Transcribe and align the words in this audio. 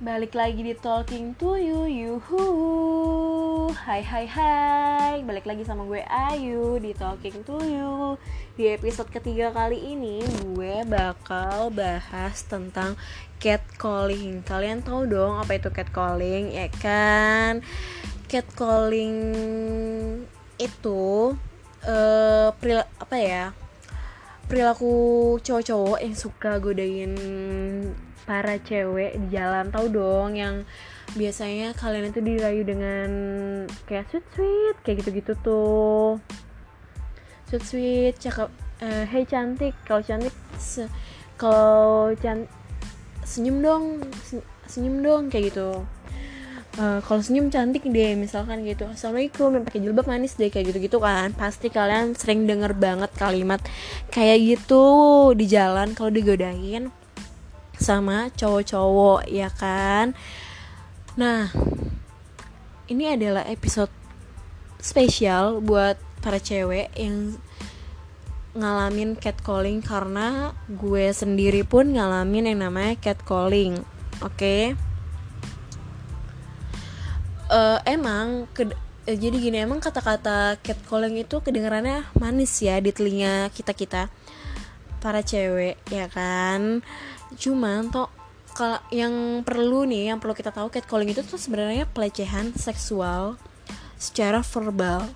Balik 0.00 0.32
lagi 0.32 0.64
di 0.64 0.72
Talking 0.72 1.36
to 1.36 1.60
You 1.60 1.84
Yuhu. 1.84 2.44
Hai 3.84 4.00
hai 4.00 4.24
hai. 4.24 5.20
Balik 5.20 5.44
lagi 5.44 5.60
sama 5.60 5.84
gue 5.84 6.00
Ayu 6.08 6.80
di 6.80 6.96
Talking 6.96 7.44
to 7.44 7.60
You. 7.60 8.16
Di 8.56 8.72
episode 8.72 9.12
ketiga 9.12 9.52
kali 9.52 9.76
ini 9.76 10.24
Gue 10.56 10.88
bakal 10.88 11.68
bahas 11.68 12.40
tentang 12.48 12.96
catcalling. 13.44 14.40
Kalian 14.40 14.80
tahu 14.80 15.04
dong 15.04 15.36
apa 15.36 15.60
itu 15.60 15.68
catcalling 15.68 16.56
ya 16.56 16.72
kan? 16.80 17.60
Catcalling 18.24 19.20
itu 20.56 21.36
uh, 21.84 22.48
peril 22.56 22.88
apa 22.96 23.16
ya 23.20 23.52
perilaku 24.50 25.38
cowok-cowok 25.46 26.02
yang 26.02 26.16
suka 26.18 26.58
godain 26.58 27.14
para 28.26 28.58
cewek 28.58 29.14
di 29.14 29.38
jalan. 29.38 29.70
Tahu 29.70 29.86
dong 29.94 30.34
yang 30.34 30.66
biasanya 31.14 31.70
kalian 31.78 32.10
itu 32.10 32.18
dirayu 32.18 32.66
dengan 32.66 33.08
kayak 33.86 34.10
sweet 34.10 34.26
sweet 34.34 34.76
kayak 34.82 35.06
gitu 35.06 35.10
gitu 35.22 35.32
tuh. 35.38 36.18
Sweet 37.46 37.62
sweet 37.62 38.14
cakep. 38.18 38.50
Uh, 38.82 39.06
hey 39.06 39.22
cantik. 39.22 39.78
Kalau 39.86 40.02
cantik 40.02 40.34
se 40.58 40.90
kalau 41.38 42.10
can 42.18 42.50
senyum 43.22 43.62
dong 43.62 43.84
senyum 44.66 45.00
dong 45.06 45.22
kayak 45.30 45.54
gitu 45.54 45.86
uh, 46.78 47.00
kalau 47.02 47.20
senyum 47.24 47.50
cantik 47.50 47.82
deh 47.88 48.14
misalkan 48.14 48.62
gitu. 48.62 48.86
Assalamualaikum 48.86 49.56
yang 49.56 49.64
pakai 49.66 49.80
jilbab 49.82 50.06
manis 50.06 50.38
deh 50.38 50.52
kayak 50.52 50.70
gitu 50.70 50.78
gitu 50.78 50.98
kan. 51.02 51.34
Pasti 51.34 51.72
kalian 51.72 52.14
sering 52.14 52.46
denger 52.46 52.76
banget 52.76 53.10
kalimat 53.18 53.58
kayak 54.12 54.38
gitu 54.38 54.84
di 55.34 55.50
jalan 55.50 55.96
kalau 55.96 56.12
digodain 56.12 56.94
sama 57.80 58.30
cowok-cowok 58.36 59.26
ya 59.26 59.48
kan? 59.50 60.14
Nah 61.18 61.50
ini 62.86 63.10
adalah 63.10 63.48
episode 63.48 63.90
spesial 64.78 65.58
buat 65.64 65.98
para 66.20 66.38
cewek 66.38 66.92
yang 66.94 67.40
ngalamin 68.50 69.14
catcalling 69.14 69.78
karena 69.78 70.50
gue 70.66 71.14
sendiri 71.14 71.62
pun 71.62 71.94
ngalamin 71.94 72.50
yang 72.50 72.66
namanya 72.66 72.98
catcalling 72.98 73.78
oke? 74.20 74.34
okay? 74.34 74.74
Uh, 77.50 77.82
eh, 77.82 77.98
emang 77.98 78.46
ke, 78.54 78.70
uh, 78.70 78.72
eh, 79.10 79.18
jadi 79.18 79.36
gini 79.36 79.58
emang 79.66 79.82
kata-kata 79.82 80.56
catcalling 80.62 81.18
itu 81.18 81.42
kedengarannya 81.42 82.06
manis 82.16 82.54
ya 82.62 82.78
di 82.78 82.94
telinga 82.94 83.50
kita 83.50 83.74
kita 83.74 84.06
para 85.02 85.20
cewek 85.26 85.82
ya 85.90 86.06
kan? 86.06 86.80
Cuman 87.34 87.90
toh 87.90 88.08
kalau 88.54 88.78
yang 88.94 89.42
perlu 89.42 89.86
nih 89.86 90.14
yang 90.14 90.18
perlu 90.22 90.34
kita 90.34 90.54
tahu 90.54 90.70
catcalling 90.70 91.10
itu 91.10 91.26
tuh 91.26 91.38
sebenarnya 91.38 91.90
pelecehan 91.90 92.54
seksual 92.54 93.34
secara 93.98 94.46
verbal 94.46 95.10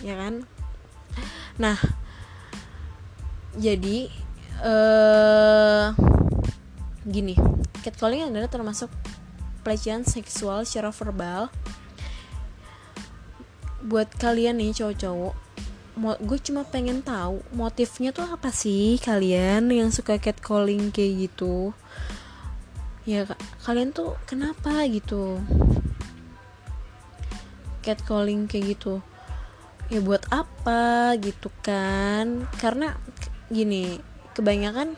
ya 0.00 0.16
kan? 0.16 0.48
Nah 1.60 1.76
jadi 3.52 4.08
uh, 4.64 5.92
gini 7.04 7.36
catcalling 7.84 8.30
adalah 8.30 8.48
termasuk 8.48 8.88
pelecehan 9.62 10.04
seksual 10.04 10.66
secara 10.66 10.90
verbal. 10.90 11.48
Buat 13.82 14.14
kalian 14.18 14.62
nih 14.62 14.74
cowok-cowok 14.78 15.34
gue 16.02 16.38
cuma 16.40 16.64
pengen 16.64 17.04
tahu 17.04 17.44
motifnya 17.52 18.16
tuh 18.16 18.24
apa 18.24 18.48
sih? 18.48 18.96
Kalian 18.96 19.68
yang 19.68 19.92
suka 19.92 20.16
catcalling 20.16 20.88
kayak 20.88 21.28
gitu. 21.28 21.76
Ya 23.04 23.28
kalian 23.66 23.92
tuh 23.92 24.16
kenapa 24.24 24.88
gitu? 24.88 25.36
Catcalling 27.84 28.48
kayak 28.48 28.78
gitu. 28.78 29.04
Ya 29.92 30.00
buat 30.00 30.24
apa 30.32 31.12
gitu 31.20 31.52
kan? 31.60 32.48
Karena 32.56 32.96
gini 33.52 34.00
kebanyakan 34.32 34.96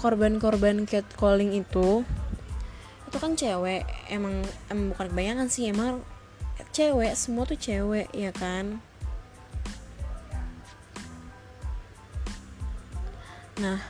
korban-korban 0.00 0.88
catcalling 0.88 1.52
itu 1.60 2.08
itu 3.10 3.18
kan 3.18 3.34
cewek 3.34 3.82
emang 4.06 4.46
emang 4.70 4.94
bukan 4.94 5.10
kebanyakan 5.10 5.50
sih 5.50 5.66
emang 5.66 5.98
cewek 6.70 7.10
semua 7.18 7.42
tuh 7.42 7.58
cewek 7.58 8.06
ya 8.14 8.30
kan? 8.30 8.78
Nah 13.58 13.82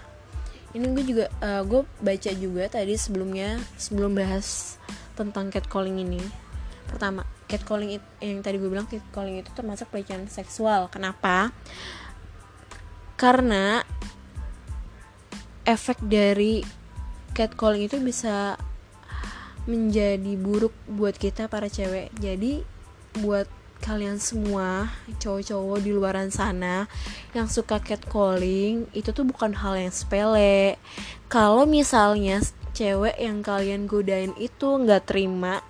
ini 0.73 0.89
gue 0.97 1.05
juga 1.05 1.27
uh, 1.45 1.61
gue 1.69 1.85
baca 2.01 2.31
juga 2.33 2.65
tadi 2.73 2.97
sebelumnya 2.97 3.61
sebelum 3.77 4.17
bahas 4.17 4.81
tentang 5.13 5.53
catcalling 5.53 6.01
ini. 6.01 6.25
Pertama 6.89 7.29
catcalling 7.45 8.01
itu 8.01 8.09
yang 8.25 8.41
tadi 8.41 8.57
gue 8.57 8.73
bilang 8.73 8.89
catcalling 8.89 9.45
itu 9.45 9.53
termasuk 9.53 9.93
pelecehan 9.93 10.33
seksual. 10.33 10.89
Kenapa? 10.89 11.53
Karena 13.21 13.85
efek 15.69 16.01
dari 16.01 16.65
catcalling 17.37 17.85
itu 17.85 18.01
bisa 18.01 18.57
menjadi 19.69 20.37
buruk 20.39 20.73
buat 20.89 21.17
kita 21.17 21.49
para 21.49 21.69
cewek. 21.69 22.13
Jadi 22.17 22.63
buat 23.21 23.49
kalian 23.81 24.21
semua 24.21 24.93
cowok-cowok 25.19 25.79
di 25.81 25.91
luaran 25.97 26.29
sana 26.29 26.85
yang 27.33 27.49
suka 27.49 27.81
catcalling 27.81 28.85
itu 28.93 29.09
tuh 29.11 29.25
bukan 29.25 29.57
hal 29.57 29.81
yang 29.81 29.93
sepele. 29.93 30.77
Kalau 31.33 31.65
misalnya 31.65 32.45
cewek 32.77 33.17
yang 33.17 33.41
kalian 33.41 33.89
godain 33.89 34.37
itu 34.37 34.69
nggak 34.85 35.09
terima 35.09 35.65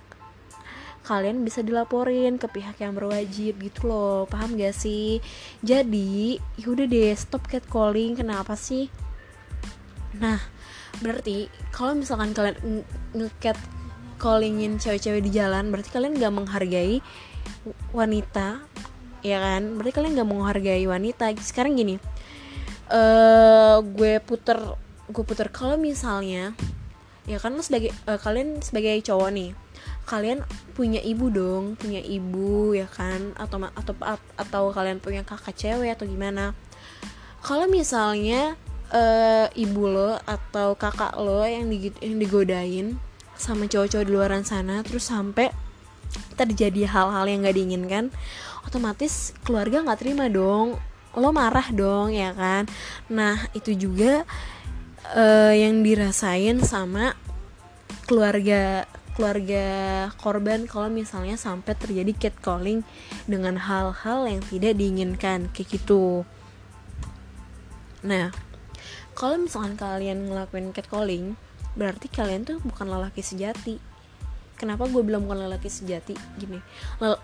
kalian 1.01 1.41
bisa 1.41 1.65
dilaporin 1.65 2.37
ke 2.37 2.45
pihak 2.45 2.77
yang 2.79 2.93
berwajib 2.93 3.57
gitu 3.57 3.89
loh. 3.89 4.29
Paham 4.29 4.53
gak 4.55 4.71
sih? 4.71 5.19
Jadi 5.65 6.37
yaudah 6.61 6.85
deh 6.85 7.11
stop 7.17 7.49
catcalling. 7.49 8.15
Kenapa 8.15 8.53
sih? 8.53 8.87
Nah 10.21 10.39
berarti 11.01 11.49
kalau 11.73 11.97
misalkan 11.97 12.35
kalian 12.35 12.85
nge-cat 13.17 13.57
callingin 14.21 14.77
cewek-cewek 14.77 15.25
di 15.25 15.33
jalan 15.33 15.73
berarti 15.73 15.89
kalian 15.89 16.13
gak 16.21 16.29
menghargai 16.29 17.01
wanita 17.89 18.61
ya 19.25 19.41
kan? 19.41 19.81
Berarti 19.81 19.93
kalian 19.97 20.13
gak 20.21 20.29
menghargai 20.29 20.85
wanita. 20.85 21.33
Sekarang 21.41 21.73
gini 21.73 21.97
uh, 22.91 23.81
gue 23.81 24.21
puter 24.21 24.59
gue 25.09 25.23
puter. 25.25 25.49
Kalau 25.49 25.79
misalnya 25.81 26.53
ya 27.25 27.37
kan 27.41 27.57
lo 27.57 27.65
sebagai 27.65 27.89
uh, 28.05 28.19
kalian 28.21 28.61
sebagai 28.61 28.97
cowok 29.05 29.29
nih 29.29 29.51
kalian 30.01 30.41
punya 30.73 30.97
ibu 30.99 31.29
dong 31.29 31.79
punya 31.79 32.03
ibu 32.03 32.77
ya 32.77 32.85
kan? 32.85 33.33
Atau 33.39 33.57
atau 33.73 33.95
atau 34.37 34.63
kalian 34.69 35.01
punya 35.01 35.25
kakak 35.25 35.57
cewek 35.57 35.97
atau 35.97 36.05
gimana? 36.05 36.53
Kalau 37.41 37.65
misalnya 37.65 38.53
uh, 38.93 39.47
ibu 39.57 39.83
lo 39.89 40.13
atau 40.29 40.77
kakak 40.77 41.17
lo 41.17 41.41
yang 41.41 41.71
di, 41.71 41.89
yang 42.03 42.21
digodain 42.21 43.01
sama 43.41 43.65
cowok-cowok 43.65 44.05
di 44.05 44.11
luaran 44.13 44.45
sana 44.45 44.85
terus 44.85 45.09
sampai 45.09 45.49
terjadi 46.37 46.85
hal-hal 46.85 47.25
yang 47.25 47.47
gak 47.47 47.57
diinginkan 47.57 48.13
otomatis 48.65 49.33
keluarga 49.41 49.81
nggak 49.81 49.99
terima 50.01 50.29
dong. 50.29 50.77
Lo 51.17 51.35
marah 51.35 51.67
dong 51.75 52.15
ya 52.15 52.31
kan? 52.31 52.69
Nah 53.11 53.51
itu 53.51 53.75
juga 53.75 54.23
uh, 55.11 55.53
yang 55.53 55.83
dirasain 55.83 56.63
sama 56.63 57.17
keluarga 58.07 58.87
keluarga 59.11 59.65
korban 60.15 60.63
kalau 60.71 60.87
misalnya 60.87 61.35
sampai 61.35 61.75
terjadi 61.75 62.15
catcalling 62.15 62.87
dengan 63.27 63.59
hal-hal 63.59 64.23
yang 64.23 64.39
tidak 64.47 64.79
diinginkan 64.79 65.51
kayak 65.51 65.67
gitu. 65.67 66.23
Nah 68.07 68.31
kalau 69.11 69.35
misalkan 69.35 69.75
kalian 69.75 70.31
ngelakuin 70.31 70.71
catcalling 70.71 71.35
berarti 71.73 72.07
kalian 72.11 72.43
tuh 72.43 72.57
bukan 72.61 72.87
lelaki 72.87 73.23
sejati. 73.23 73.79
Kenapa 74.59 74.85
gue 74.85 75.01
bilang 75.01 75.25
bukan 75.25 75.49
laki 75.49 75.73
sejati? 75.73 76.13
Gini 76.37 76.61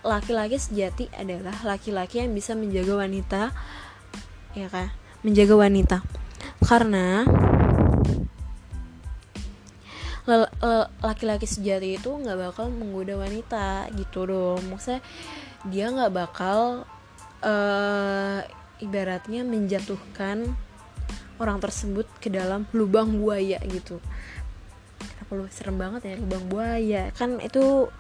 laki-laki 0.02 0.58
sejati 0.58 1.06
adalah 1.14 1.54
laki-laki 1.62 2.26
yang 2.26 2.34
bisa 2.34 2.58
menjaga 2.58 2.98
wanita 2.98 3.42
ya 4.58 4.66
kan 4.74 4.90
menjaga 5.22 5.54
wanita. 5.54 5.98
Karena 6.66 7.30
laki-laki 11.06 11.46
sejati 11.46 12.02
itu 12.02 12.10
nggak 12.10 12.52
bakal 12.52 12.74
menggoda 12.74 13.22
wanita 13.22 13.86
gitu 13.94 14.26
dong. 14.26 14.74
Maksudnya 14.74 15.06
dia 15.70 15.94
nggak 15.94 16.14
bakal 16.18 16.90
uh, 17.46 18.40
ibaratnya 18.82 19.46
menjatuhkan 19.46 20.58
orang 21.38 21.62
tersebut 21.62 22.10
ke 22.18 22.34
dalam 22.34 22.66
lubang 22.74 23.22
buaya 23.22 23.62
gitu 23.70 24.02
kenapa 25.28 25.44
lu 25.44 25.52
serem 25.52 25.76
banget 25.76 26.02
ya 26.08 26.16
lubang 26.16 26.48
buaya. 26.48 27.12
Kan 27.12 27.44
itu 27.44 27.92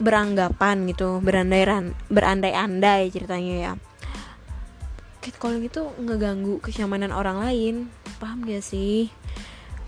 beranggapan 0.00 0.88
gitu 0.88 1.20
berandai 1.20 1.68
berandai-andai 2.08 3.12
ceritanya 3.12 3.54
ya. 3.60 3.72
Catcalling 5.20 5.68
itu 5.68 5.84
ngeganggu 6.00 6.64
kenyamanan 6.64 7.12
orang 7.12 7.44
lain 7.44 7.92
paham 8.16 8.48
gak 8.48 8.64
sih? 8.64 9.12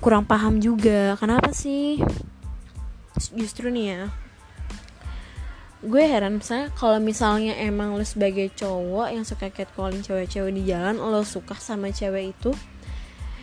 Kurang 0.05 0.29
paham 0.29 0.61
juga 0.61 1.17
kenapa 1.17 1.57
sih? 1.57 1.97
Justru 3.33 3.73
nih 3.73 3.87
ya 3.97 4.01
gue 5.81 6.05
heran 6.05 6.37
misalnya 6.37 6.69
kalau 6.77 7.01
misalnya 7.01 7.57
emang 7.57 7.97
lo 7.97 8.05
sebagai 8.05 8.53
cowok 8.53 9.17
yang 9.17 9.25
suka 9.25 9.49
catcalling 9.49 10.05
cewek-cewek 10.05 10.53
di 10.53 10.69
jalan 10.69 11.01
lo 11.01 11.25
suka 11.25 11.57
sama 11.57 11.89
cewek 11.89 12.37
itu 12.37 12.53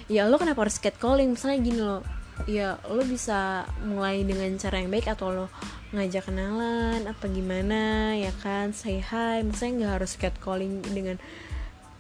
ya 0.07 0.27
lo 0.27 0.39
kenapa 0.39 0.63
harus 0.67 0.79
catcalling? 0.79 1.35
Misalnya 1.35 1.59
gini 1.59 1.79
lo 1.83 1.99
ya 2.45 2.77
lo 2.85 3.01
bisa 3.01 3.65
mulai 3.81 4.21
dengan 4.21 4.53
cara 4.61 4.77
yang 4.77 4.93
baik 4.93 5.09
atau 5.09 5.33
lo 5.33 5.45
ngajak 5.89 6.29
kenalan 6.29 7.01
apa 7.07 7.25
gimana 7.27 8.13
ya 8.15 8.31
kan? 8.39 8.71
Say 8.71 9.03
hi. 9.03 9.43
Misalnya 9.43 9.73
nggak 9.83 9.93
harus 9.99 10.13
catcalling 10.15 10.83
dengan 10.87 11.19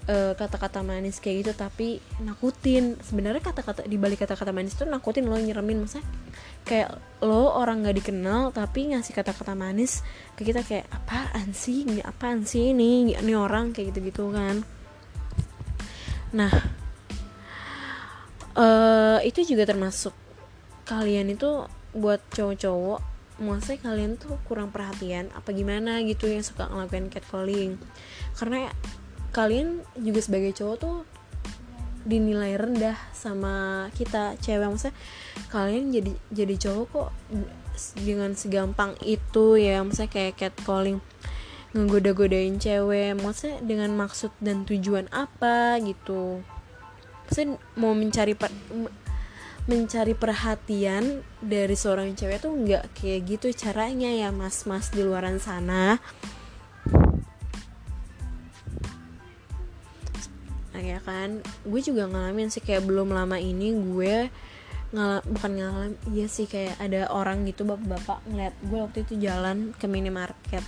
eh, 0.07 0.33
kata-kata 0.39 0.87
manis 0.87 1.19
kayak 1.19 1.35
gitu 1.43 1.51
tapi 1.55 1.99
nakutin. 2.23 2.95
Sebenarnya 3.03 3.43
kata-kata 3.43 3.83
di 3.83 3.99
balik 3.99 4.23
kata-kata 4.23 4.55
manis 4.55 4.79
itu 4.79 4.87
nakutin 4.87 5.27
lo 5.27 5.35
nyeremin. 5.35 5.83
Masa 5.83 5.99
kayak 6.63 6.95
lo 7.23 7.51
orang 7.59 7.83
nggak 7.83 7.97
dikenal 8.03 8.55
tapi 8.55 8.95
ngasih 8.95 9.15
kata-kata 9.15 9.51
manis 9.55 10.03
ke 10.39 10.47
kita 10.47 10.63
kayak 10.63 10.87
apaan 10.95 11.51
sih 11.51 11.83
apaan 12.07 12.47
sih 12.47 12.71
ini? 12.71 13.11
Ini 13.15 13.33
orang 13.35 13.75
kayak 13.75 13.91
gitu-gitu 13.91 14.31
kan. 14.31 14.63
Nah 16.31 16.86
uh, 18.57 19.19
itu 19.21 19.45
juga 19.45 19.69
termasuk 19.69 20.11
kalian 20.89 21.31
itu 21.31 21.69
buat 21.93 22.19
cowok-cowok 22.33 23.01
maksudnya 23.37 23.79
kalian 23.85 24.17
tuh 24.17 24.33
kurang 24.49 24.73
perhatian 24.73 25.29
apa 25.37 25.53
gimana 25.53 26.01
gitu 26.01 26.25
yang 26.25 26.41
suka 26.41 26.65
ngelakuin 26.65 27.13
catcalling. 27.13 27.77
Karena 28.33 28.73
kalian 29.29 29.85
juga 30.01 30.19
sebagai 30.25 30.57
cowok 30.57 30.75
tuh 30.81 30.97
dinilai 32.07 32.55
rendah 32.55 32.95
sama 33.11 33.87
kita 33.93 34.39
cewek 34.39 34.63
maksudnya 34.71 34.95
kalian 35.51 35.91
jadi 35.91 36.11
jadi 36.31 36.55
cowok 36.55 36.85
kok 36.87 37.09
dengan 37.99 38.31
segampang 38.33 38.95
itu 39.03 39.59
ya 39.59 39.83
maksudnya 39.83 40.09
kayak 40.09 40.39
catcalling 40.39 41.03
ngegoda-godain 41.75 42.57
cewek 42.57 43.11
maksudnya 43.19 43.59
dengan 43.59 43.91
maksud 43.99 44.31
dan 44.39 44.63
tujuan 44.63 45.11
apa 45.11 45.83
gitu 45.83 46.41
maksudnya 47.27 47.59
mau 47.75 47.91
mencari 47.91 48.33
per, 48.39 48.47
mencari 49.67 50.15
perhatian 50.15 51.19
dari 51.43 51.75
seorang 51.75 52.15
cewek 52.15 52.39
tuh 52.39 52.55
nggak 52.55 52.95
kayak 52.95 53.27
gitu 53.27 53.51
caranya 53.51 54.07
ya 54.15 54.31
mas-mas 54.31 54.87
di 54.95 55.03
luaran 55.03 55.43
sana. 55.43 55.99
Nah, 60.71 60.81
ya 60.81 61.03
kan? 61.03 61.43
Gue 61.67 61.83
juga 61.83 62.07
ngalamin 62.07 62.47
sih 62.47 62.63
kayak 62.63 62.87
belum 62.87 63.11
lama 63.11 63.35
ini 63.35 63.75
gue 63.75 64.31
ngal 64.95 65.19
bukan 65.27 65.51
ngalamin 65.51 65.93
iya 66.15 66.31
sih 66.31 66.47
kayak 66.47 66.79
ada 66.79 67.11
orang 67.11 67.43
gitu 67.43 67.67
bapak-bapak 67.67 68.23
ngeliat 68.31 68.55
gue 68.63 68.79
waktu 68.79 68.99
itu 69.03 69.13
jalan 69.19 69.75
ke 69.75 69.83
minimarket 69.83 70.63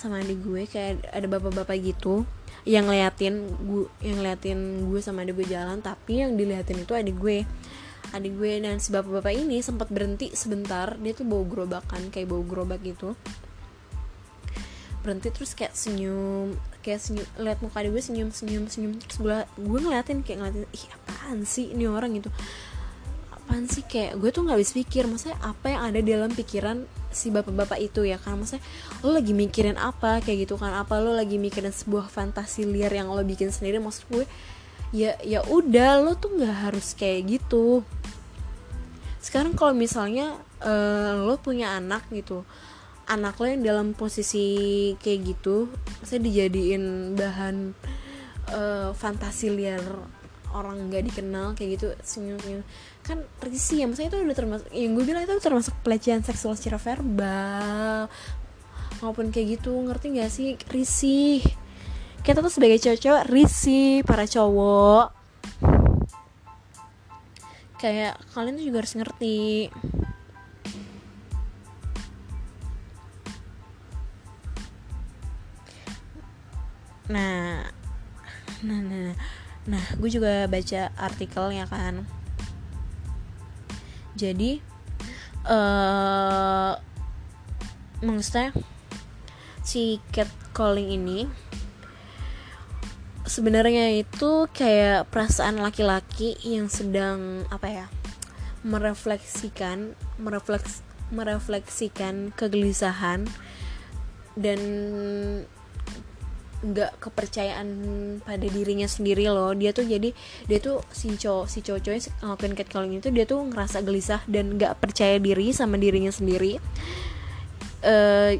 sama 0.00 0.24
adik 0.24 0.40
gue 0.40 0.64
kayak 0.64 1.04
ada 1.12 1.28
bapak-bapak 1.28 1.76
gitu 1.76 2.24
yang 2.68 2.88
ngeliatin 2.88 3.48
gue 3.64 3.88
yang 4.04 4.20
ngeliatin 4.20 4.88
gue 4.88 5.00
sama 5.00 5.24
adik 5.24 5.40
gue 5.40 5.48
jalan 5.48 5.80
tapi 5.80 6.24
yang 6.24 6.36
diliatin 6.36 6.84
itu 6.84 6.92
adik 6.92 7.16
gue. 7.16 7.44
Adik 8.10 8.32
gue 8.36 8.58
dan 8.58 8.82
si 8.82 8.90
bapak-bapak 8.90 9.32
ini 9.38 9.62
sempat 9.62 9.86
berhenti 9.92 10.34
sebentar 10.34 10.98
dia 10.98 11.12
tuh 11.14 11.24
bawa 11.28 11.44
gerobakan 11.46 12.10
kayak 12.10 12.28
bawa 12.28 12.42
gerobak 12.44 12.80
gitu. 12.82 13.14
Berhenti 15.00 15.28
terus 15.32 15.56
kayak 15.56 15.72
senyum 15.72 16.58
kayak 16.80 17.00
senyum 17.00 17.28
lihat 17.40 17.60
muka 17.64 17.80
dia 17.80 17.92
gue 17.92 18.02
senyum 18.02 18.28
senyum 18.32 18.64
senyum 18.68 18.92
terus 18.98 19.20
gue 19.20 19.36
gue 19.56 19.78
ngeliatin 19.80 20.20
kayak 20.26 20.38
ngeliatin 20.42 20.64
ih 20.74 20.84
apaan 20.90 21.38
sih 21.46 21.72
ini 21.72 21.86
orang? 21.88 22.12
gitu. 22.18 22.28
Apaan 23.32 23.64
sih? 23.70 23.86
Kayak 23.86 24.20
gue 24.20 24.30
tuh 24.34 24.42
nggak 24.44 24.58
bisa 24.58 24.72
pikir 24.76 25.04
maksudnya 25.08 25.38
apa 25.40 25.66
yang 25.70 25.80
ada 25.92 26.00
dalam 26.04 26.30
pikiran 26.34 26.84
si 27.10 27.34
bapak-bapak 27.34 27.78
itu 27.82 28.06
ya 28.06 28.16
kan 28.16 28.38
maksudnya 28.38 28.62
lo 29.02 29.14
lagi 29.18 29.34
mikirin 29.34 29.74
apa 29.76 30.22
kayak 30.22 30.46
gitu 30.46 30.54
kan 30.54 30.70
apa 30.74 31.02
lo 31.02 31.14
lagi 31.14 31.36
mikirin 31.36 31.74
sebuah 31.74 32.06
fantasi 32.06 32.66
liar 32.66 32.94
yang 32.94 33.10
lo 33.10 33.22
bikin 33.26 33.50
sendiri 33.50 33.82
maksud 33.82 34.06
gue 34.10 34.24
ya 34.90 35.18
ya 35.22 35.42
udah 35.46 36.02
lo 36.02 36.18
tuh 36.18 36.34
nggak 36.34 36.56
harus 36.70 36.98
kayak 36.98 37.38
gitu. 37.38 37.86
Sekarang 39.22 39.54
kalau 39.54 39.76
misalnya 39.76 40.34
uh, 40.64 41.22
lo 41.22 41.36
punya 41.38 41.76
anak 41.76 42.08
gitu 42.10 42.42
anak 43.10 43.42
lo 43.42 43.46
yang 43.50 43.62
dalam 43.66 43.88
posisi 43.90 44.46
kayak 45.02 45.34
gitu 45.34 45.66
saya 46.06 46.22
dijadiin 46.22 47.18
bahan 47.18 47.74
uh, 48.54 48.94
fantasi 48.94 49.50
liar 49.50 49.82
orang 50.54 50.86
nggak 50.86 51.10
dikenal 51.10 51.58
kayak 51.58 51.78
gitu 51.78 51.86
senyum 52.06 52.38
senyum 52.38 52.62
kan 53.00 53.18
risih 53.42 53.82
ya 53.82 53.86
maksudnya 53.88 54.12
itu 54.12 54.18
udah 54.22 54.36
termasuk 54.36 54.66
yang 54.70 54.92
gue 54.94 55.04
bilang 55.08 55.24
itu 55.24 55.34
termasuk 55.42 55.74
pelecehan 55.82 56.22
seksual 56.22 56.54
secara 56.54 56.78
verbal 56.78 58.06
maupun 59.00 59.32
kayak 59.32 59.60
gitu 59.60 59.72
ngerti 59.72 60.06
gak 60.20 60.30
sih? 60.30 60.48
Risih. 60.68 61.40
Kita 62.20 62.44
tuh 62.44 62.52
sebagai 62.52 62.76
cowok-cowok 62.76 63.22
risih 63.32 64.04
para 64.04 64.28
cowok. 64.28 65.06
Kayak 67.80 68.20
kalian 68.36 68.60
tuh 68.60 68.66
juga 68.68 68.84
harus 68.84 68.92
ngerti. 68.92 69.72
Nah 77.08 77.64
nah 78.60 78.80
nah 78.84 79.16
nah. 79.64 79.84
Gue 79.96 80.12
juga 80.12 80.44
baca 80.44 80.92
artikelnya 81.00 81.64
kan 81.64 82.04
jadi 84.16 84.62
uh, 85.46 86.74
maksudnya 88.00 88.56
si 89.60 90.00
cat 90.10 90.28
calling 90.56 90.90
ini 90.96 91.28
sebenarnya 93.28 93.94
itu 93.94 94.50
kayak 94.50 95.06
perasaan 95.12 95.62
laki-laki 95.62 96.34
yang 96.42 96.66
sedang 96.66 97.46
apa 97.52 97.68
ya 97.68 97.86
merefleksikan 98.66 99.94
merefleks 100.18 100.82
merefleksikan 101.14 102.34
kegelisahan 102.34 103.26
dan 104.38 104.60
nggak 106.60 107.00
kepercayaan 107.00 107.68
pada 108.20 108.46
dirinya 108.46 108.84
sendiri 108.84 109.28
loh. 109.32 109.56
Dia 109.56 109.72
tuh 109.72 109.88
jadi 109.88 110.12
dia 110.44 110.58
tuh 110.60 110.84
si 110.92 111.12
cowok 111.16 111.46
si 111.48 111.64
cowok 111.64 111.80
cowoknya 111.80 112.02
ngelakuin 112.20 112.54
catcalling 112.56 112.92
itu 113.00 113.08
dia 113.08 113.24
tuh 113.24 113.40
ngerasa 113.48 113.80
gelisah 113.80 114.20
dan 114.28 114.60
nggak 114.60 114.76
percaya 114.78 115.16
diri 115.16 115.52
sama 115.56 115.80
dirinya 115.80 116.12
sendiri. 116.12 116.60
Uh, 117.80 118.36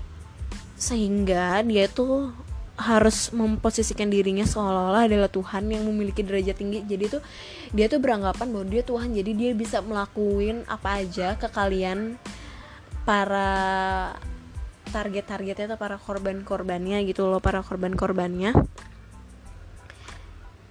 sehingga 0.77 1.65
dia 1.65 1.89
tuh 1.89 2.33
harus 2.81 3.29
memposisikan 3.37 4.09
dirinya 4.09 4.49
seolah-olah 4.49 5.05
adalah 5.05 5.29
Tuhan 5.29 5.69
yang 5.69 5.85
memiliki 5.85 6.25
derajat 6.25 6.57
tinggi. 6.57 6.81
Jadi 6.89 7.05
tuh 7.13 7.23
dia 7.77 7.93
tuh 7.93 8.01
beranggapan 8.01 8.49
bahwa 8.49 8.67
dia 8.69 8.81
Tuhan 8.81 9.13
jadi 9.13 9.33
dia 9.37 9.53
bisa 9.53 9.85
melakuin 9.85 10.65
apa 10.65 11.05
aja 11.05 11.37
ke 11.37 11.49
kalian 11.53 12.17
para 13.05 13.53
target-targetnya 14.91 15.73
atau 15.73 15.79
para 15.79 15.97
korban-korbannya 15.97 17.07
gitu 17.07 17.31
loh 17.31 17.39
para 17.39 17.63
korban-korbannya. 17.63 18.53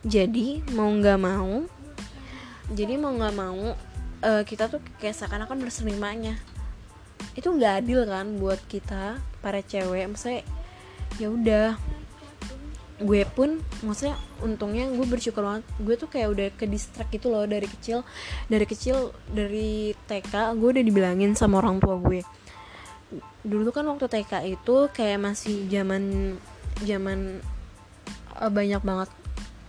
Jadi 0.04 0.64
mau 0.76 0.88
nggak 0.88 1.20
mau 1.20 1.80
jadi 2.70 3.02
mau 3.02 3.18
nggak 3.18 3.34
mau 3.34 3.74
uh, 4.22 4.44
kita 4.46 4.70
tuh 4.70 4.82
kayak 5.02 5.18
seakan-akan 5.18 5.58
berserimanya. 5.58 6.38
Itu 7.34 7.50
nggak 7.58 7.86
adil 7.86 8.06
kan 8.06 8.38
buat 8.38 8.62
kita 8.70 9.18
para 9.42 9.66
cewek. 9.66 10.06
Maksudnya 10.06 10.46
ya 11.18 11.34
udah 11.34 11.70
gue 13.00 13.24
pun 13.32 13.64
maksudnya 13.82 14.20
untungnya 14.46 14.86
gue 14.94 15.06
bersyukur 15.10 15.42
banget. 15.42 15.66
Gue 15.82 15.96
tuh 15.98 16.10
kayak 16.14 16.30
udah 16.30 16.48
ke 16.54 16.70
distrak 16.70 17.10
gitu 17.10 17.34
loh 17.34 17.50
dari 17.50 17.66
kecil. 17.66 18.06
Dari 18.46 18.66
kecil 18.70 19.18
dari 19.34 19.98
TK 20.06 20.54
gue 20.54 20.70
udah 20.78 20.84
dibilangin 20.86 21.34
sama 21.34 21.58
orang 21.58 21.82
tua 21.82 21.98
gue 21.98 22.22
dulu 23.42 23.70
kan 23.74 23.88
waktu 23.90 24.06
TK 24.06 24.34
itu 24.46 24.76
kayak 24.94 25.20
masih 25.22 25.66
zaman 25.72 26.36
zaman 26.86 27.42
uh, 28.38 28.52
banyak 28.52 28.80
banget 28.86 29.10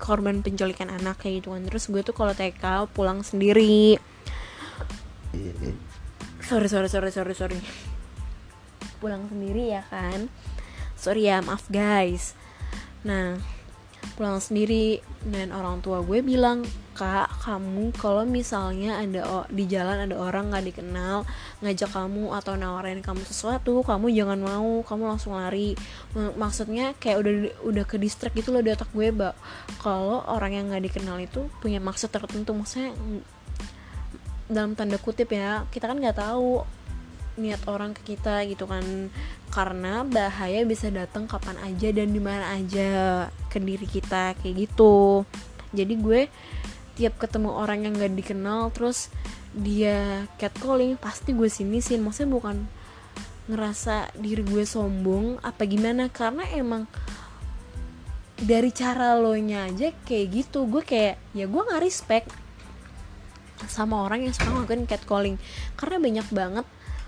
korban 0.01 0.41
penculikan 0.41 0.89
anak 0.89 1.21
kayak 1.21 1.45
gitu 1.45 1.53
kan. 1.53 1.63
Terus 1.69 1.85
gue 1.89 2.03
tuh 2.05 2.17
kalau 2.17 2.33
TK 2.33 2.89
pulang 2.93 3.21
sendiri. 3.25 4.01
Sorry 6.45 6.69
sorry 6.69 6.89
sorry 6.89 7.11
sorry 7.13 7.35
sorry. 7.37 7.61
Pulang 8.99 9.29
sendiri 9.29 9.73
ya 9.77 9.83
kan. 9.89 10.29
Sorry 10.97 11.29
ya 11.29 11.41
maaf 11.41 11.69
guys. 11.69 12.37
Nah 13.05 13.41
pulang 14.17 14.41
sendiri 14.41 15.05
dan 15.25 15.53
orang 15.53 15.85
tua 15.85 16.01
gue 16.01 16.25
bilang 16.25 16.65
kak 17.01 17.33
kamu 17.49 17.97
kalau 17.97 18.29
misalnya 18.29 19.01
ada 19.01 19.49
di 19.49 19.65
jalan 19.65 20.05
ada 20.05 20.21
orang 20.21 20.53
nggak 20.53 20.69
dikenal 20.69 21.25
ngajak 21.65 21.89
kamu 21.97 22.29
atau 22.37 22.61
nawarin 22.61 23.01
kamu 23.01 23.25
sesuatu 23.25 23.81
kamu 23.81 24.13
jangan 24.13 24.37
mau 24.45 24.85
kamu 24.85 25.09
langsung 25.09 25.33
lari. 25.33 25.73
Maksudnya 26.13 26.93
kayak 27.01 27.17
udah 27.25 27.35
udah 27.65 27.85
ke 27.89 27.97
distrik 27.97 28.37
gitu 28.37 28.53
loh 28.53 28.61
di 28.61 28.69
otak 28.69 28.93
gue 28.93 29.09
mbak. 29.17 29.33
Kalau 29.81 30.29
orang 30.29 30.53
yang 30.53 30.69
nggak 30.69 30.93
dikenal 30.93 31.17
itu 31.25 31.49
punya 31.65 31.81
maksud 31.81 32.13
tertentu 32.13 32.53
maksudnya 32.53 32.93
dalam 34.53 34.77
tanda 34.77 35.01
kutip 35.01 35.33
ya 35.33 35.65
kita 35.73 35.89
kan 35.89 35.97
nggak 35.97 36.21
tahu 36.21 36.61
niat 37.41 37.65
orang 37.65 37.97
ke 37.97 38.13
kita 38.13 38.45
gitu 38.45 38.69
kan. 38.69 39.09
Karena 39.49 40.05
bahaya 40.05 40.69
bisa 40.69 40.93
datang 40.93 41.25
kapan 41.25 41.57
aja 41.65 41.89
dan 41.97 42.13
di 42.13 42.21
mana 42.21 42.61
aja 42.61 42.91
ke 43.49 43.57
diri 43.57 43.89
kita 43.89 44.37
kayak 44.37 44.69
gitu. 44.69 45.25
Jadi 45.73 45.95
gue 45.97 46.23
tiap 47.01 47.17
ketemu 47.17 47.57
orang 47.57 47.89
yang 47.89 47.97
gak 47.97 48.13
dikenal 48.13 48.69
terus 48.77 49.09
dia 49.57 50.29
catcalling 50.37 51.01
pasti 51.01 51.33
gue 51.33 51.49
sini 51.49 51.81
sih. 51.81 51.97
Maksudnya 51.97 52.29
bukan 52.29 52.57
ngerasa 53.49 54.13
diri 54.21 54.45
gue 54.45 54.69
sombong 54.69 55.41
apa 55.41 55.65
gimana 55.65 56.13
karena 56.13 56.45
emang 56.53 56.85
dari 58.37 58.69
cara 58.69 59.17
lo 59.17 59.33
nya 59.33 59.73
aja 59.73 59.97
kayak 60.05 60.27
gitu. 60.29 60.69
Gue 60.69 60.85
kayak 60.85 61.17
ya 61.33 61.49
gue 61.49 61.63
nggak 61.65 61.81
respect 61.81 62.29
sama 63.65 64.05
orang 64.05 64.29
yang 64.29 64.37
suka 64.37 64.53
ngelakuin 64.53 64.85
catcalling 64.85 65.37
karena 65.81 65.97
banyak 66.01 66.29
banget 66.33 66.67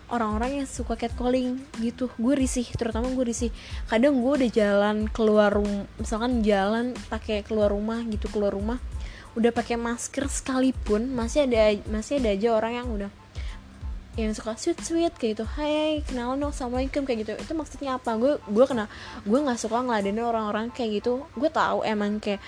orang-orang 0.08 0.64
yang 0.64 0.68
suka 0.68 0.96
catcalling 0.96 1.60
gitu. 1.84 2.08
Gue 2.16 2.32
risih 2.32 2.64
terutama 2.80 3.12
gue 3.12 3.28
risih. 3.28 3.52
Kadang 3.92 4.24
gue 4.24 4.32
udah 4.40 4.50
jalan 4.50 5.04
keluar 5.12 5.52
rumah 5.52 5.84
misalkan 6.00 6.40
jalan 6.40 6.96
pakai 7.12 7.44
keluar 7.44 7.68
rumah 7.68 8.00
gitu 8.08 8.32
keluar 8.32 8.56
rumah 8.56 8.80
udah 9.32 9.50
pakai 9.50 9.80
masker 9.80 10.28
sekalipun 10.28 11.12
masih 11.16 11.48
ada 11.48 11.72
masih 11.88 12.20
ada 12.20 12.36
aja 12.36 12.48
orang 12.52 12.72
yang 12.76 12.88
udah 12.92 13.10
yang 14.12 14.36
suka 14.36 14.52
sweet 14.60 14.76
sweet 14.84 15.14
kayak 15.16 15.40
gitu. 15.40 15.44
Hai 15.48 16.04
kenalan 16.04 16.36
dong 16.36 16.52
assalamualaikum 16.52 17.08
kayak 17.08 17.24
gitu. 17.24 17.32
Itu 17.40 17.52
maksudnya 17.56 17.96
apa? 17.96 18.12
Gue 18.20 18.36
gue 18.44 18.64
kena 18.68 18.84
gue 19.24 19.38
nggak 19.40 19.56
suka 19.56 19.80
ngeladenin 19.80 20.20
orang-orang 20.20 20.68
kayak 20.68 21.00
gitu. 21.00 21.24
Gue 21.32 21.48
tahu 21.48 21.80
emang 21.80 22.20
kayak 22.20 22.44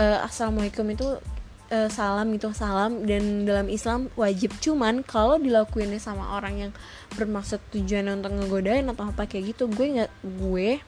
uh, 0.00 0.24
assalamualaikum 0.24 0.88
itu 0.88 1.20
uh, 1.68 1.88
salam 1.92 2.32
gitu 2.32 2.48
salam. 2.56 3.04
Dan 3.04 3.44
dalam 3.44 3.68
Islam 3.68 4.08
wajib. 4.16 4.56
Cuman 4.56 5.04
kalau 5.04 5.36
dilakuinnya 5.36 6.00
sama 6.00 6.40
orang 6.40 6.54
yang 6.68 6.72
bermaksud 7.12 7.60
tujuan 7.76 8.08
untuk 8.16 8.32
ngegodain 8.40 8.88
atau 8.88 9.12
apa 9.12 9.28
kayak 9.28 9.52
gitu 9.52 9.68
gue 9.68 10.00
nggak 10.00 10.12
gue 10.24 10.80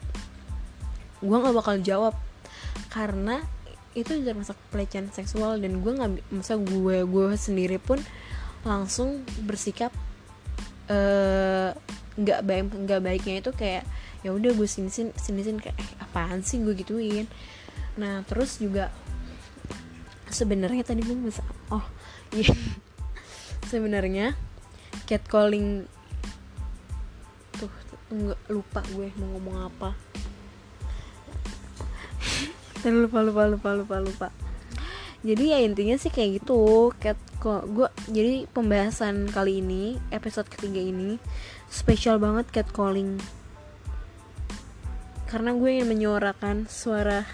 gue 1.20 1.36
nggak 1.36 1.52
bakal 1.52 1.76
jawab. 1.84 2.16
Karena 2.88 3.44
itu 3.92 4.24
termasuk 4.24 4.56
pelecehan 4.72 5.12
seksual 5.12 5.60
dan 5.60 5.84
gue 5.84 5.92
nggak 5.92 6.12
masa 6.32 6.56
gue 6.56 7.04
gue 7.04 7.26
sendiri 7.36 7.76
pun 7.76 8.00
langsung 8.64 9.26
bersikap 9.44 9.92
eh, 10.88 11.70
nggak 12.16 12.40
uh, 12.40 12.44
baik 12.44 12.64
nggak 12.72 13.00
baiknya 13.02 13.34
itu 13.42 13.50
kayak 13.52 13.84
ya 14.22 14.30
udah 14.30 14.54
gue 14.54 14.68
sini 14.70 14.88
sini 14.88 15.12
sini 15.18 15.58
kayak 15.58 15.76
eh 15.76 15.90
apaan 15.98 16.46
sih 16.46 16.62
gue 16.62 16.72
gituin? 16.78 17.26
Nah 17.98 18.22
terus 18.24 18.62
juga 18.62 18.88
sebenarnya 20.30 20.86
tadi 20.86 21.02
gue 21.02 21.16
bisa 21.18 21.42
oh 21.74 21.84
iya. 22.32 22.54
Sebenarnya 23.72 24.36
catcalling 25.08 25.88
tuh 27.56 27.72
nggak 28.12 28.40
lupa 28.52 28.80
gue 28.94 29.08
mau 29.18 29.28
ngomong 29.36 29.56
apa 29.72 29.90
dan 32.82 32.92
lupa 33.06 33.22
lupa 33.22 33.48
lupa 33.48 33.70
lupa 33.74 33.96
lupa. 34.02 34.28
Jadi 35.22 35.54
ya 35.54 35.58
intinya 35.62 35.94
sih 35.94 36.10
kayak 36.10 36.42
gitu. 36.42 36.90
Cat 36.98 37.18
kok 37.38 37.66
gue 37.70 37.88
jadi 38.10 38.46
pembahasan 38.50 39.30
kali 39.30 39.62
ini 39.62 39.98
episode 40.10 40.50
ketiga 40.50 40.82
ini 40.82 41.18
spesial 41.70 42.18
banget 42.18 42.50
catcalling. 42.50 43.22
Karena 45.30 45.54
gue 45.54 45.70
ingin 45.78 45.88
menyuarakan 45.88 46.66
suara 46.66 47.24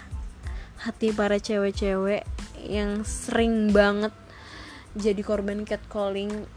hati 0.79 1.11
para 1.11 1.41
cewek-cewek 1.41 2.23
yang 2.63 3.03
sering 3.03 3.75
banget 3.75 4.15
jadi 4.95 5.19
korban 5.21 5.67
catcalling 5.67 6.47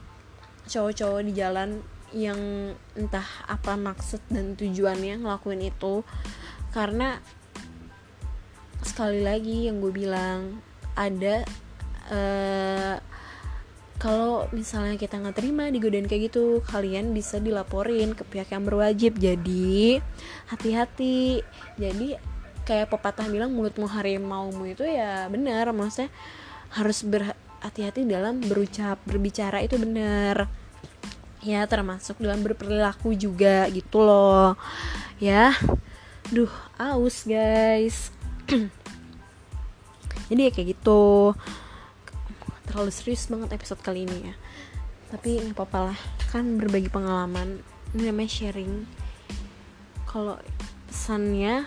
cowok-cowok 0.71 1.21
di 1.27 1.33
jalan 1.35 1.83
yang 2.13 2.73
entah 2.95 3.25
apa 3.49 3.75
maksud 3.75 4.21
dan 4.29 4.55
tujuannya 4.55 5.25
ngelakuin 5.25 5.65
itu. 5.65 6.05
Karena 6.73 7.19
sekali 8.93 9.25
lagi 9.25 9.73
yang 9.73 9.81
gue 9.81 9.89
bilang 9.89 10.61
ada 10.93 11.49
uh, 12.13 13.01
kalau 13.97 14.45
misalnya 14.53 15.01
kita 15.01 15.17
nggak 15.17 15.41
terima 15.41 15.73
digodain 15.73 16.05
kayak 16.05 16.29
gitu 16.29 16.61
kalian 16.69 17.17
bisa 17.17 17.41
dilaporin 17.41 18.13
ke 18.13 18.21
pihak 18.29 18.53
yang 18.53 18.69
berwajib. 18.69 19.17
Jadi 19.17 19.97
hati-hati. 20.53 21.41
Jadi 21.81 22.21
kayak 22.69 22.93
pepatah 22.93 23.31
bilang 23.33 23.57
mulutmu 23.57 23.89
harimaumu 23.89 24.69
itu 24.69 24.85
ya 24.85 25.25
benar. 25.33 25.73
Maksudnya 25.73 26.13
harus 26.77 27.01
berhati-hati 27.07 28.05
dalam 28.05 28.45
berucap 28.45 29.01
berbicara 29.09 29.65
itu 29.65 29.81
benar. 29.81 30.53
Ya 31.41 31.65
termasuk 31.65 32.21
dalam 32.21 32.45
berperilaku 32.45 33.17
juga 33.17 33.71
gitu 33.73 34.05
loh. 34.05 34.59
Ya 35.17 35.57
duh 36.29 36.51
aus 36.75 37.23
guys 37.23 38.11
jadi 40.29 40.49
ya 40.49 40.51
kayak 40.53 40.69
gitu. 40.79 41.35
Terlalu 42.69 42.91
serius 42.95 43.27
banget 43.27 43.57
episode 43.57 43.81
kali 43.83 44.07
ini 44.07 44.33
ya. 44.33 44.35
Tapi 45.13 45.43
nggak 45.43 45.57
apa-apa 45.59 45.93
lah. 45.93 45.99
Kan 46.31 46.57
berbagi 46.57 46.89
pengalaman. 46.89 47.61
Ini 47.93 48.09
namanya 48.09 48.31
sharing. 48.31 48.87
Kalau 50.09 50.37
pesannya 50.89 51.67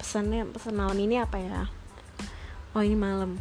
pesannya 0.00 0.48
pesan 0.48 0.74
malam 0.76 0.96
ini 0.96 1.20
apa 1.20 1.36
ya? 1.36 1.68
Oh 2.72 2.80
ini 2.80 2.96
malam. 2.96 3.36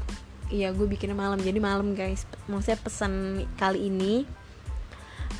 Iya 0.49 0.73
gue 0.73 0.87
bikinnya 0.89 1.15
malam. 1.15 1.39
Jadi 1.39 1.59
malam 1.61 1.95
guys. 1.95 2.25
Maksudnya 2.51 2.79
pesan 2.81 3.13
kali 3.55 3.87
ini. 3.87 4.27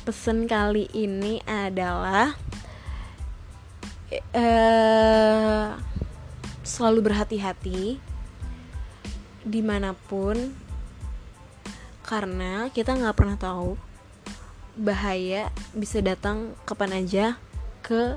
Pesan 0.06 0.48
kali 0.48 0.88
ini 0.96 1.44
adalah 1.44 2.32
uh, 4.32 5.76
selalu 6.64 7.00
berhati-hati 7.04 8.09
di 9.44 9.64
mana 9.64 9.96
pun 9.96 10.36
karena 12.04 12.68
kita 12.74 12.98
nggak 12.98 13.16
pernah 13.16 13.38
tahu 13.38 13.78
bahaya 14.74 15.52
bisa 15.76 16.00
datang 16.00 16.56
kapan 16.66 17.04
aja 17.04 17.38
ke 17.84 18.16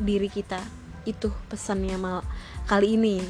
diri 0.00 0.30
kita. 0.30 0.60
Itu 1.04 1.32
pesannya 1.52 1.96
mal 2.00 2.24
kali 2.64 2.96
ini. 2.96 3.20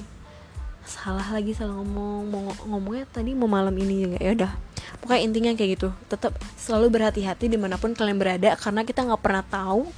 Salah 0.86 1.26
lagi 1.30 1.54
salah 1.54 1.78
ngomong 1.78 2.26
mau 2.30 2.50
ngomongnya 2.66 3.06
tadi 3.10 3.34
mau 3.34 3.46
malam 3.50 3.74
ini 3.78 4.14
ya 4.18 4.34
udah. 4.34 4.52
Pokoknya 5.00 5.22
intinya 5.22 5.50
kayak 5.54 5.70
gitu. 5.78 5.88
Tetap 6.10 6.36
selalu 6.58 7.00
berhati-hati 7.00 7.46
di 7.48 7.58
mana 7.58 7.78
pun 7.78 7.94
kalian 7.94 8.18
berada 8.18 8.54
karena 8.58 8.82
kita 8.82 9.06
nggak 9.06 9.22
pernah 9.22 9.44
tahu 9.46 9.90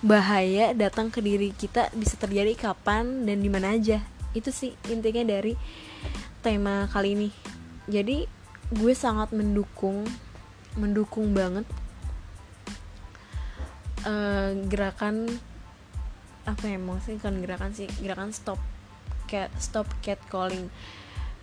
bahaya 0.00 0.72
datang 0.72 1.12
ke 1.12 1.20
diri 1.20 1.52
kita 1.52 1.92
bisa 1.92 2.16
terjadi 2.16 2.56
kapan 2.56 3.28
dan 3.28 3.40
di 3.40 3.48
mana 3.52 3.76
aja. 3.76 4.00
Itu 4.32 4.54
sih 4.54 4.76
intinya 4.88 5.24
dari 5.26 5.56
tema 6.40 6.88
kali 6.88 7.16
ini. 7.16 7.28
Jadi 7.90 8.24
gue 8.70 8.94
sangat 8.94 9.34
mendukung 9.34 10.06
mendukung 10.78 11.34
banget 11.34 11.66
uh, 14.06 14.54
gerakan 14.70 15.26
apa 16.46 16.64
ya 16.70 16.78
maksudnya 16.78 17.18
kan 17.18 17.34
gerakan 17.42 17.70
sih 17.74 17.90
gerakan 17.98 18.30
stop 18.30 18.62
cat 19.26 19.50
stop 19.58 19.90
cat 19.98 20.22
calling 20.30 20.70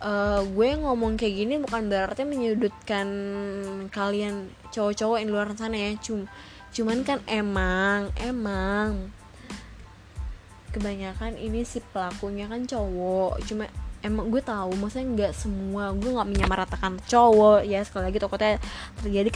uh, 0.01 0.42
gue 0.46 0.70
ngomong 0.77 1.18
kayak 1.18 1.36
gini 1.36 1.56
bukan 1.62 1.89
berarti 1.89 2.24
menyudutkan 2.24 3.08
kalian 3.89 4.51
cowok-cowok 4.70 5.18
yang 5.22 5.32
luar 5.32 5.48
sana 5.58 5.77
ya. 5.77 5.92
Cum 5.98 6.30
cuman 6.68 7.01
kan 7.01 7.24
emang 7.25 8.12
emang 8.22 9.10
kebanyakan 10.75 11.39
ini 11.39 11.66
si 11.66 11.82
pelakunya 11.82 12.46
kan 12.46 12.68
cowok. 12.68 13.42
Cuma 13.48 13.66
emang 14.06 14.30
gue 14.30 14.42
tahu 14.46 14.77
maksudnya 14.77 15.08
nggak 15.10 15.34
semua 15.34 15.89
gue 15.94 16.10
nggak 16.13 16.30
menyamaratakan 16.30 17.01
cowok 17.10 17.66
ya 17.66 17.82
sekali 17.82 18.13
lagi 18.13 18.22
takutnya 18.22 18.62
terjadi 19.01 19.30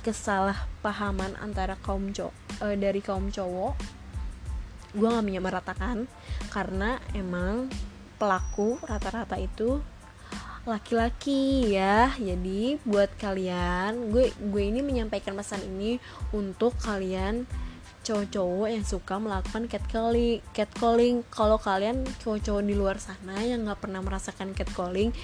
kesalahpahaman 0.00 1.36
antara 1.38 1.76
kaum 1.80 2.08
cowok 2.10 2.42
uh, 2.62 2.76
dari 2.78 3.02
kaum 3.02 3.28
cowok. 3.28 3.74
Gue 4.92 5.08
gak 5.08 5.24
menyamaratakan 5.24 6.04
karena 6.52 7.00
emang 7.16 7.72
pelaku 8.20 8.76
rata-rata 8.84 9.40
itu 9.40 9.82
laki-laki 10.62 11.72
ya. 11.74 12.12
Jadi 12.14 12.78
buat 12.86 13.10
kalian 13.18 14.14
gue 14.14 14.30
gue 14.30 14.62
ini 14.62 14.84
menyampaikan 14.84 15.34
pesan 15.34 15.64
ini 15.64 15.98
untuk 16.30 16.76
kalian 16.78 17.48
cowok-cowok 18.02 18.68
yang 18.68 18.84
suka 18.84 19.14
melakukan 19.18 19.70
catcalling 19.70 20.42
catcalling. 20.52 21.22
Kalau 21.30 21.56
kalian 21.56 22.04
cowok-cowok 22.22 22.62
di 22.66 22.74
luar 22.74 22.98
sana 22.98 23.38
yang 23.42 23.66
nggak 23.66 23.78
pernah 23.78 24.02
merasakan 24.02 24.52
catcalling 24.52 25.14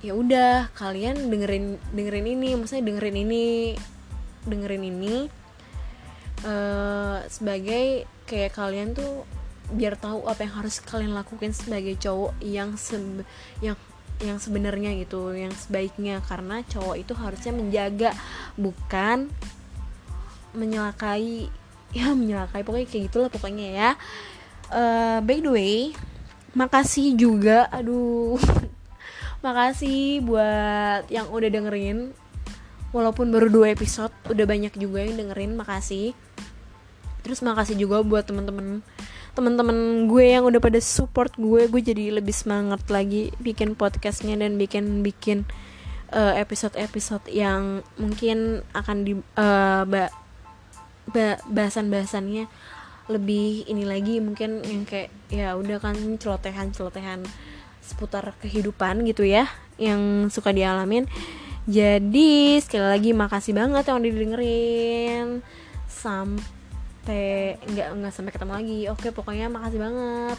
ya 0.00 0.16
udah 0.16 0.72
kalian 0.76 1.28
dengerin 1.28 1.76
dengerin 1.92 2.26
ini 2.36 2.56
maksudnya 2.56 2.84
dengerin 2.88 3.16
ini 3.20 3.44
dengerin 4.48 4.84
ini 4.88 5.16
uh, 6.48 7.20
sebagai 7.28 8.08
kayak 8.24 8.56
kalian 8.56 8.96
tuh 8.96 9.28
biar 9.70 9.94
tahu 10.00 10.26
apa 10.26 10.42
yang 10.42 10.54
harus 10.64 10.80
kalian 10.82 11.12
lakukan 11.14 11.52
sebagai 11.52 11.94
cowok 12.00 12.34
yang 12.42 12.74
se 12.74 12.96
yang 13.60 13.76
yang 14.20 14.36
sebenarnya 14.36 14.96
gitu 15.00 15.32
yang 15.32 15.54
sebaiknya. 15.54 16.20
Karena 16.24 16.60
cowok 16.66 16.96
itu 17.00 17.12
harusnya 17.16 17.52
menjaga 17.56 18.10
bukan 18.58 19.32
menyelakai 20.52 21.48
ya 21.90 22.12
menyelakai. 22.14 22.62
Pokoknya 22.62 22.86
kayak 22.86 23.04
gitulah 23.10 23.30
pokoknya 23.30 23.66
ya. 23.70 23.90
Uh, 24.70 25.18
by 25.26 25.42
the 25.42 25.50
way 25.50 25.74
makasih 26.54 27.14
juga 27.14 27.70
aduh. 27.70 28.38
Makasih 29.44 30.20
buat 30.20 31.08
yang 31.08 31.32
udah 31.32 31.48
dengerin. 31.48 32.12
Walaupun 32.90 33.30
baru 33.30 33.48
dua 33.48 33.72
episode 33.72 34.12
udah 34.28 34.44
banyak 34.44 34.74
juga 34.76 35.00
yang 35.00 35.16
dengerin 35.16 35.56
makasih. 35.56 36.12
Terus 37.24 37.40
makasih 37.40 37.78
juga 37.78 38.02
buat 38.02 38.26
temen-temen 38.26 38.82
teman-teman 39.30 40.10
gue 40.10 40.26
yang 40.26 40.44
udah 40.44 40.60
pada 40.60 40.76
support 40.82 41.32
gue. 41.38 41.70
Gue 41.70 41.80
jadi 41.80 42.12
lebih 42.12 42.34
semangat 42.34 42.84
lagi 42.92 43.32
bikin 43.40 43.78
podcastnya 43.78 44.36
dan 44.36 44.58
bikin 44.60 45.00
bikin 45.00 45.48
uh, 46.12 46.34
episode-episode 46.36 47.30
yang 47.30 47.86
mungkin 47.96 48.66
akan 48.74 48.96
di 49.06 49.14
uh, 49.16 49.86
bahasan-bahasannya 51.50 52.46
lebih 53.10 53.66
ini 53.66 53.82
lagi 53.82 54.22
mungkin 54.22 54.62
yang 54.62 54.86
kayak 54.86 55.10
ya 55.28 55.58
udah 55.58 55.82
kan 55.82 55.98
celotehan-celotehan 55.98 57.26
seputar 57.82 58.34
kehidupan 58.38 59.02
gitu 59.06 59.26
ya 59.26 59.50
yang 59.76 60.30
suka 60.30 60.54
dialamin. 60.54 61.10
Jadi 61.66 62.58
sekali 62.62 62.86
lagi 62.86 63.10
makasih 63.12 63.52
banget 63.52 63.90
yang 63.90 63.98
udah 63.98 64.10
didengerin. 64.10 65.28
Sampai 65.90 66.60
sampai 67.00 67.58
nggak 67.64 67.88
nggak 67.96 68.12
sampai 68.14 68.32
ketemu 68.36 68.52
lagi. 68.54 68.80
Oke 68.92 69.08
pokoknya 69.10 69.50
makasih 69.50 69.80
banget. 69.82 70.38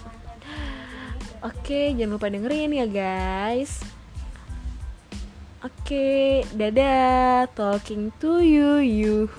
Oke 1.42 1.92
jangan 1.98 2.16
lupa 2.16 2.30
dengerin 2.30 2.72
ya 2.72 2.86
guys 2.86 4.00
oke 5.62 6.44
dadah. 6.58 7.46
Talking 7.53 8.10
to 8.18 8.41
you 8.41 8.82
you 8.82 9.30